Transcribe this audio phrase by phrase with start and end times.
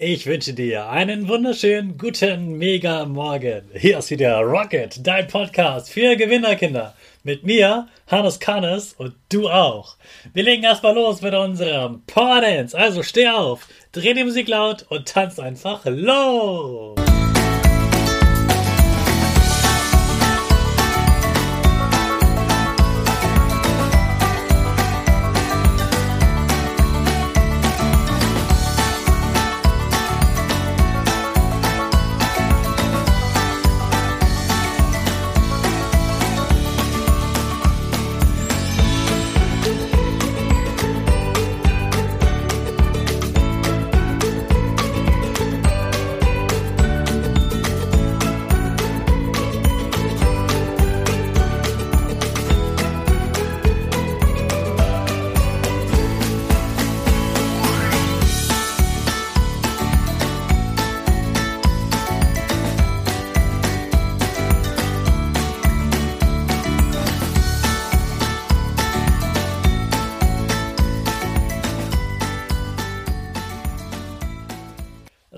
[0.00, 3.62] Ich wünsche dir einen wunderschönen guten Mega Morgen.
[3.74, 6.94] Hier ist wieder Rocket, dein Podcast für Gewinnerkinder.
[7.24, 9.96] Mit mir, Hannes Kannes und du auch.
[10.32, 12.44] Wir legen erstmal los mit unserem Power.
[12.74, 17.07] Also steh auf, dreh die Musik laut und tanz einfach los.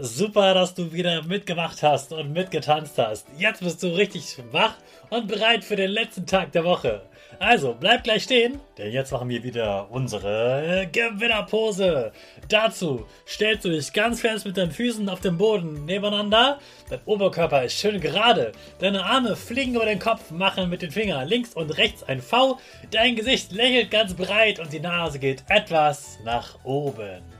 [0.02, 3.26] Super, dass du wieder mitgemacht hast und mitgetanzt hast.
[3.36, 4.72] Jetzt bist du richtig wach
[5.10, 7.02] und bereit für den letzten Tag der Woche.
[7.38, 12.12] Also, bleib gleich stehen, denn jetzt machen wir wieder unsere Gewinnerpose.
[12.48, 16.58] Dazu stellst du dich ganz fest mit deinen Füßen auf dem Boden nebeneinander.
[16.88, 18.52] Dein Oberkörper ist schön gerade.
[18.78, 22.58] Deine Arme fliegen über den Kopf, machen mit den Fingern links und rechts ein V.
[22.90, 27.39] Dein Gesicht lächelt ganz breit und die Nase geht etwas nach oben.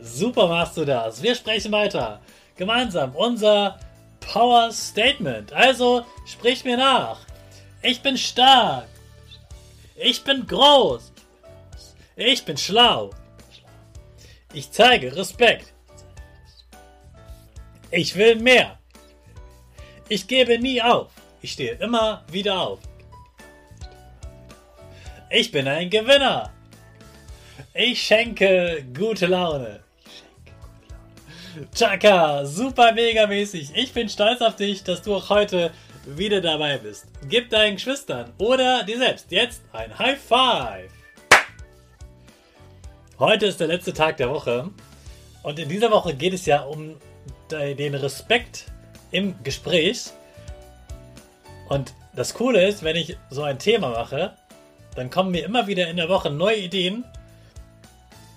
[0.00, 1.22] Super machst du das.
[1.22, 2.20] Wir sprechen weiter.
[2.56, 3.78] Gemeinsam unser
[4.20, 5.52] Power Statement.
[5.52, 7.20] Also sprich mir nach.
[7.82, 8.86] Ich bin stark.
[9.96, 11.12] Ich bin groß.
[12.16, 13.10] Ich bin schlau.
[14.52, 15.72] Ich zeige Respekt.
[17.90, 18.78] Ich will mehr.
[20.08, 21.10] Ich gebe nie auf.
[21.42, 22.80] Ich stehe immer wieder auf.
[25.30, 26.50] Ich bin ein Gewinner.
[27.74, 29.80] Ich schenke gute Laune.
[31.74, 33.72] Chaka, super mega mäßig.
[33.74, 35.72] Ich bin stolz auf dich, dass du auch heute
[36.06, 37.06] wieder dabei bist.
[37.28, 40.90] Gib deinen Geschwistern oder dir selbst jetzt ein High Five.
[43.18, 44.70] Heute ist der letzte Tag der Woche
[45.42, 46.96] und in dieser Woche geht es ja um
[47.50, 48.66] den Respekt
[49.10, 50.10] im Gespräch.
[51.68, 54.36] Und das Coole ist, wenn ich so ein Thema mache,
[54.94, 57.04] dann kommen mir immer wieder in der Woche neue Ideen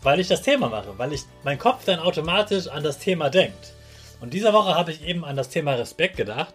[0.03, 3.73] weil ich das Thema mache, weil ich mein Kopf dann automatisch an das Thema denkt.
[4.19, 6.53] Und diese Woche habe ich eben an das Thema Respekt gedacht.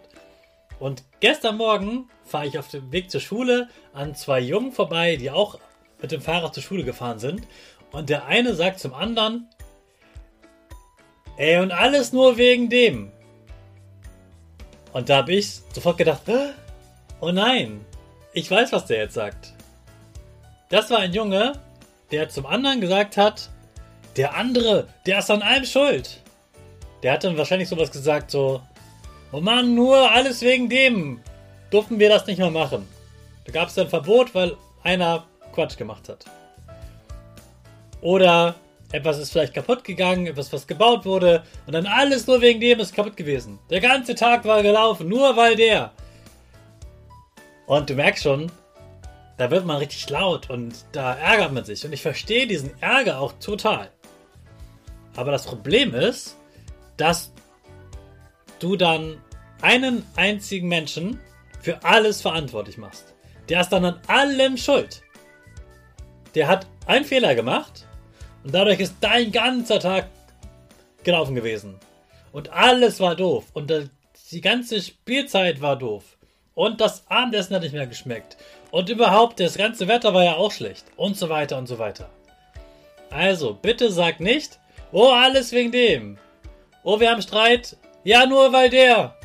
[0.79, 5.31] Und gestern Morgen fahre ich auf dem Weg zur Schule an zwei Jungen vorbei, die
[5.31, 5.59] auch
[6.01, 7.47] mit dem Fahrrad zur Schule gefahren sind.
[7.91, 9.49] Und der eine sagt zum anderen,
[11.37, 13.11] ey, und alles nur wegen dem.
[14.93, 16.21] Und da habe ich sofort gedacht,
[17.19, 17.85] oh nein,
[18.33, 19.53] ich weiß, was der jetzt sagt.
[20.69, 21.53] Das war ein Junge,
[22.11, 23.49] der zum anderen gesagt hat,
[24.15, 26.21] der andere, der ist an allem schuld.
[27.03, 28.61] Der hat dann wahrscheinlich sowas gesagt, so,
[29.31, 31.21] oh Mann, nur alles wegen dem.
[31.69, 32.87] Durften wir das nicht mehr machen.
[33.45, 36.25] Da gab es dann Verbot, weil einer Quatsch gemacht hat.
[38.01, 38.55] Oder
[38.91, 42.79] etwas ist vielleicht kaputt gegangen, etwas, was gebaut wurde, und dann alles nur wegen dem
[42.79, 43.59] ist kaputt gewesen.
[43.69, 45.91] Der ganze Tag war gelaufen, nur weil der.
[47.65, 48.51] Und du merkst schon,
[49.37, 51.85] da wird man richtig laut und da ärgert man sich.
[51.85, 53.91] Und ich verstehe diesen Ärger auch total.
[55.15, 56.35] Aber das Problem ist,
[56.97, 57.31] dass
[58.59, 59.21] du dann
[59.61, 61.19] einen einzigen Menschen
[61.61, 63.13] für alles verantwortlich machst.
[63.49, 65.03] Der ist dann an allem schuld.
[66.35, 67.85] Der hat einen Fehler gemacht
[68.43, 70.07] und dadurch ist dein ganzer Tag
[71.03, 71.79] gelaufen gewesen.
[72.31, 73.45] Und alles war doof.
[73.53, 73.71] Und
[74.31, 76.17] die ganze Spielzeit war doof.
[76.53, 78.37] Und das Abendessen hat nicht mehr geschmeckt.
[78.77, 80.85] Und überhaupt, das ganze Wetter war ja auch schlecht.
[80.97, 82.11] Und so weiter und so weiter.
[83.09, 84.59] Also, bitte sag nicht,
[84.91, 86.19] oh, alles wegen dem.
[86.83, 87.75] Oh, wir haben Streit.
[88.03, 89.15] Ja, nur weil der.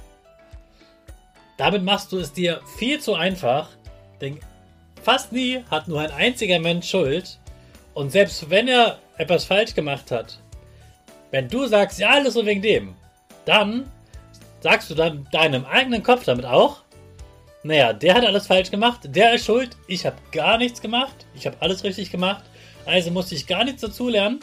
[1.59, 3.69] Damit machst du es dir viel zu einfach,
[4.23, 4.41] denn
[5.03, 7.39] fast nie hat nur ein einziger Mensch Schuld.
[7.93, 10.39] Und selbst wenn er etwas falsch gemacht hat,
[11.31, 12.95] wenn du sagst, ja, alles so wegen dem,
[13.45, 13.93] dann
[14.61, 16.82] sagst du dann deinem eigenen Kopf damit auch,
[17.65, 21.47] naja, der hat alles falsch gemacht, der ist schuld, ich habe gar nichts gemacht, ich
[21.47, 22.45] habe alles richtig gemacht,
[22.87, 24.41] also musste ich gar nichts dazu lernen.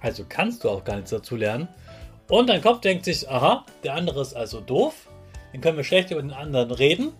[0.00, 1.68] Also kannst du auch gar nichts dazu lernen.
[2.28, 5.08] Und dein Kopf denkt sich, aha, der andere ist also doof,
[5.52, 7.12] dann können wir schlecht über den anderen reden.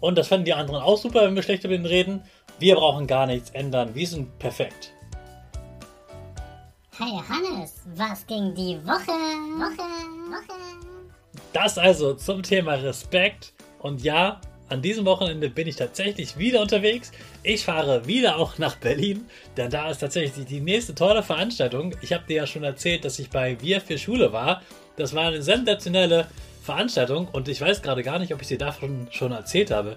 [0.00, 2.22] Und das fanden die anderen auch super, wenn wir schlecht über den reden.
[2.58, 4.92] Wir brauchen gar nichts ändern, wir sind perfekt.
[6.98, 9.12] Hey Hannes, was ging die Woche?
[9.12, 9.84] Woche,
[10.32, 10.58] Woche.
[11.52, 13.52] Das also zum Thema Respekt.
[13.78, 17.10] Und ja, an diesem Wochenende bin ich tatsächlich wieder unterwegs.
[17.42, 19.24] Ich fahre wieder auch nach Berlin,
[19.56, 21.94] denn da ist tatsächlich die nächste tolle Veranstaltung.
[22.02, 24.62] Ich habe dir ja schon erzählt, dass ich bei Wir für Schule war.
[24.96, 26.26] Das war eine sensationelle
[26.62, 29.96] Veranstaltung und ich weiß gerade gar nicht, ob ich dir davon schon erzählt habe.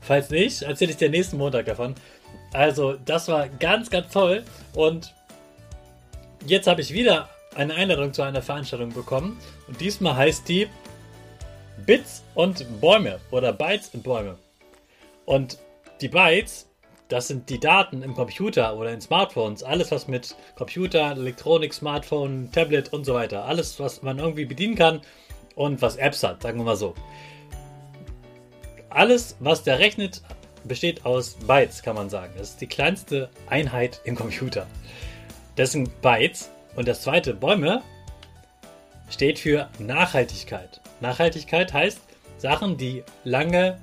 [0.00, 1.94] Falls nicht, erzähle ich dir nächsten Montag davon.
[2.52, 5.12] Also, das war ganz, ganz toll und
[6.46, 10.68] jetzt habe ich wieder eine Einladung zu einer Veranstaltung bekommen und diesmal heißt die
[11.84, 14.38] Bits und Bäume oder Bytes und Bäume.
[15.24, 15.58] Und
[16.00, 16.68] die Bytes,
[17.08, 19.62] das sind die Daten im Computer oder in Smartphones.
[19.62, 23.44] Alles, was mit Computer, Elektronik, Smartphone, Tablet und so weiter.
[23.44, 25.00] Alles, was man irgendwie bedienen kann
[25.54, 26.94] und was Apps hat, sagen wir mal so.
[28.88, 30.22] Alles, was der rechnet,
[30.64, 32.32] besteht aus Bytes, kann man sagen.
[32.38, 34.66] Das ist die kleinste Einheit im Computer.
[35.56, 36.50] Das sind Bytes.
[36.76, 37.82] Und das zweite, Bäume,
[39.08, 40.80] steht für Nachhaltigkeit.
[41.00, 42.00] Nachhaltigkeit heißt
[42.38, 43.78] Sachen, die lange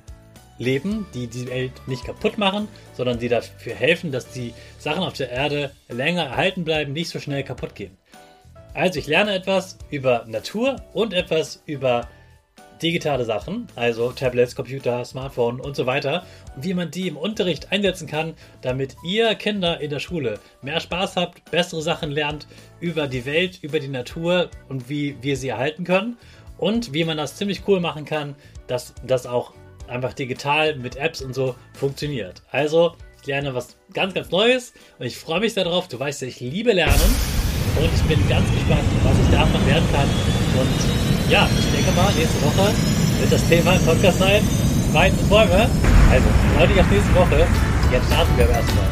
[0.58, 5.14] leben, die die Welt nicht kaputt machen, sondern die dafür helfen, dass die Sachen auf
[5.14, 7.98] der Erde länger erhalten bleiben, nicht so schnell kaputt gehen.
[8.74, 12.08] Also ich lerne etwas über Natur und etwas über
[12.82, 16.26] digitale Sachen, also Tablets, Computer, Smartphone und so weiter,
[16.56, 20.80] und wie man die im Unterricht einsetzen kann, damit ihr Kinder in der Schule mehr
[20.80, 22.46] Spaß habt, bessere Sachen lernt
[22.82, 26.18] über die Welt, über die Natur und wie wir sie erhalten können
[26.64, 28.36] und wie man das ziemlich cool machen kann,
[28.68, 29.52] dass das auch
[29.90, 32.42] einfach digital mit Apps und so funktioniert.
[32.52, 35.90] Also, ich lerne was ganz, ganz Neues und ich freue mich darauf.
[35.90, 37.16] Du weißt ja, ich liebe Lernen
[37.76, 40.08] und ich bin ganz gespannt, was ich davon lernen kann.
[40.58, 42.72] Und ja, ich denke mal, nächste Woche
[43.20, 44.42] wird das Thema im Podcast sein.
[44.94, 45.70] Weiden und.
[46.12, 47.48] Also, freue dich auf nächste Woche.
[47.92, 48.88] Jetzt starten wir erstmal.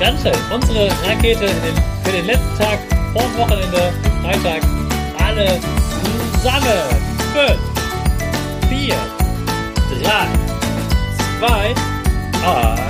[0.00, 2.80] Ganz schnell, unsere Rakete den, für den letzten Tag
[3.12, 4.62] vor Wochenende, Freitag,
[5.16, 5.60] alle
[6.44, 7.04] zusammen.
[7.32, 7.56] 5, 4,
[8.68, 8.92] 3,
[9.90, 10.04] 2,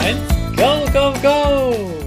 [0.03, 2.04] 1, go, go, go!